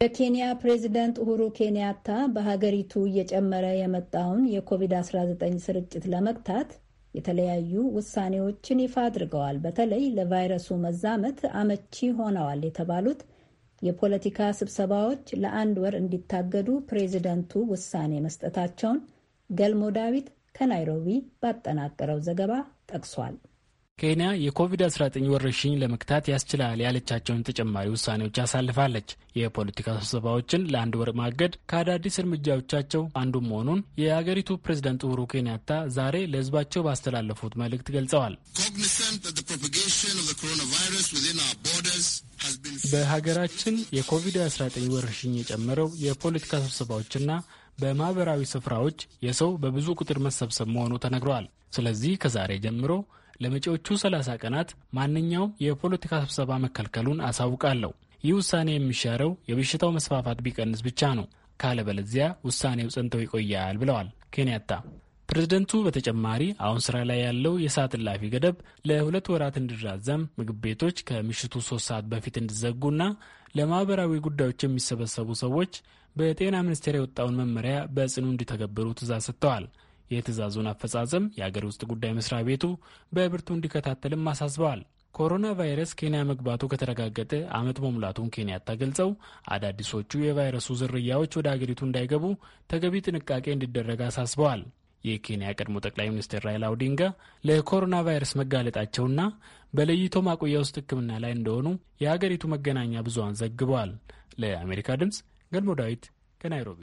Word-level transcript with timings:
የኬንያ 0.00 0.44
ፕሬዚደንት 0.60 1.16
ኡሁሩ 1.22 1.42
ኬንያታ 1.56 2.06
በሀገሪቱ 2.34 2.92
እየጨመረ 3.08 3.66
የመጣውን 3.76 4.44
የኮቪድ-19 4.52 5.42
ስርጭት 5.64 6.04
ለመግታት 6.12 6.70
የተለያዩ 7.14 7.72
ውሳኔዎችን 7.96 8.82
ይፋ 8.84 8.96
አድርገዋል። 9.06 9.56
በተለይ 9.64 10.04
ለቫይረሱ 10.16 10.78
መዛመት 10.84 11.40
አመቺ 11.60 12.08
ሆነዋል 12.20 12.62
የተባሉት 12.66 13.20
የፖለቲካ 13.82 14.48
ስብሰባዎች 14.58 15.26
ለአንድ 15.42 15.76
ወር 15.84 15.96
እንዲታገዱ 16.00 16.70
ፕሬዚደንቱ 16.88 17.62
ውሳኔ 17.70 18.14
መስጠታቸውን 18.26 18.98
ገልሞ 19.50 19.84
ዳዊት 19.96 20.26
ከናይሮቢ 20.56 21.08
ባጠናቀረው 21.42 22.20
ዘገባ 22.26 22.52
ጠቅሷል። 22.90 23.36
ኬንያ 24.00 24.28
የኮቪድ-19 24.42 25.26
ወረርሽኝ 25.32 25.72
ለመግታት 25.80 26.24
ያስችላል 26.32 26.78
ያለቻቸውን 26.84 27.42
ተጨማሪ 27.48 27.86
ውሳኔዎች 27.94 28.36
አሳልፋለች። 28.44 29.08
የፖለቲካ 29.38 29.88
ስብሰባዎችን 29.98 30.62
ለአንድ 30.72 30.94
ወር 31.00 31.10
ማገድ 31.20 31.52
ከአዳዲስ 31.70 32.16
እርምጃዎቻቸው 32.22 33.02
አንዱ 33.20 33.42
መሆኑን 33.48 33.82
የአገሪቱ 34.02 34.56
ፕሬዝደንት 34.64 35.04
ኡሁሩ 35.06 35.20
ኬንያታ 35.32 35.68
ዛሬ 35.96 36.16
ለሕዝባቸው 36.32 36.84
ባስተላለፉት 36.86 37.54
መልእክት 37.62 37.90
ገልጸዋል። 37.96 38.34
በሀገራችን 42.92 43.76
የኮቪድ-19 43.96 44.90
ወረርሽኝ 44.94 45.32
የጨመረው 45.38 45.88
የፖለቲካ 46.04 46.52
ስብሰባዎችና 46.64 47.30
በማህበራዊ 47.80 48.42
ስፍራዎች 48.50 48.98
የሰው 49.26 49.50
በብዙ 49.62 49.88
ቁጥር 50.00 50.18
መሰብሰብ 50.24 50.68
መሆኑ 50.74 50.94
ተነግረዋል። 51.04 51.46
ስለዚህ 51.74 52.12
ከዛሬ 52.22 52.52
ጀምሮ 52.64 52.92
ለመጪዎቹ 53.40 53.86
30 54.00 54.36
ቀናት 54.42 54.70
ማንኛውም 54.96 55.54
የፖለቲካ 55.64 56.12
ስብሰባ 56.24 56.58
መከልከሉን 56.64 57.22
አሳውቃለሁ። 57.28 57.92
ይህ 58.24 58.34
ውሳኔ 58.38 58.70
የሚሻረው 58.74 59.30
የበሽታው 59.50 59.92
መስፋፋት 59.96 60.40
ቢቀንስ 60.46 60.80
ብቻ 60.88 61.12
ነው። 61.18 61.26
ካለበለዚያ 61.60 62.26
ውሳኔው 62.46 62.90
ጸንተው 62.94 63.22
ይቆያል 63.24 63.78
ብለዋል 63.80 64.08
ኬንያታ። 64.34 64.72
ፕሬዝደንቱ 65.28 65.72
በተጨማሪ 65.86 66.42
አሁን 66.66 66.80
ስራ 66.86 66.96
ላይ 67.08 67.18
ያለው 67.24 67.52
የሰዓት 67.64 67.92
እላፊ 67.98 68.30
ገደብ 68.32 68.56
ለሁለት 68.88 69.26
ወራት 69.32 69.56
እንዲራዘም፣ 69.60 70.22
ምግብ 70.38 70.56
ቤቶች 70.64 70.96
ከምሽቱ 71.08 71.54
ሶስት 71.68 71.86
ሰዓት 71.90 72.06
በፊት 72.12 72.36
እንዲዘጉና 72.40 73.02
ለማህበራዊ 73.56 74.12
ጉዳዮች 74.26 74.60
የሚሰበሰቡ 74.64 75.28
ሰዎች 75.42 75.72
በጤና 76.16 76.56
ሚኒስቴር 76.66 76.94
የወጣውን 76.98 77.38
መመሪያ 77.40 77.76
በጽኑ 77.96 78.26
እንዲተገብሩ 78.32 78.86
ትእዛዝ 78.98 79.24
ሰጥተዋል። 79.28 79.66
የትእዛዙን 80.10 80.70
አፈጻጸም 80.70 81.28
የአገር 81.38 81.64
ውስጥ 81.68 81.82
ጉዳይ 81.90 82.12
መስሪያ 82.16 82.40
ቤቱ 82.48 82.64
በብርቱ 83.12 83.48
እንዲከታተልም 83.56 84.30
አሳስበዋል። 84.32 84.80
ኮሮና 85.14 85.46
ቫይረስ 85.58 85.92
ኬንያ 86.00 86.18
መግባቱ 86.28 86.62
ከተረጋገጠ 86.72 87.32
ዓመት 87.58 87.78
መሙላቱን 87.84 88.30
ኬንያታ 88.34 88.76
ገልጸው 88.82 89.10
አዳዲሶቹ 89.54 90.20
የቫይረሱ 90.22 90.68
ዝርያዎች 90.80 91.32
ወደ 91.38 91.48
አገሪቱ 91.54 91.80
እንዳይገቡ 91.86 92.24
ተገቢ 92.70 93.02
ጥንቃቄ 93.06 93.46
እንዲደረግ 93.54 94.02
አሳስበዋል። 94.08 94.62
የኬንያ 95.04 95.50
ቀድሞ 95.58 95.76
ጠቅላይ 95.84 96.08
ሚኒስትር 96.12 96.40
ራይላ 96.46 96.64
ኦዲንጋ 96.74 97.02
ለኮሮና 97.44 97.96
ቫይረስ 98.08 98.32
መጋለጣቸውና 98.40 99.20
በለይቶ 99.74 100.16
ማቆያ 100.26 100.62
ውስጥ 100.64 100.76
ሕክምና 100.80 101.18
ላይ 101.24 101.34
እንደሆኑ 101.36 101.68
የአገሪቱ 102.04 102.46
መገናኛ 102.54 103.02
ብዙሃን 103.08 103.38
ዘግበዋል። 103.42 103.92
ለአሜሪካ 104.42 104.98
ድምፅ 105.02 105.18
ገልሞ 105.52 105.70
ዳዊት 105.80 106.04
ከናይሮቢ 106.40 106.82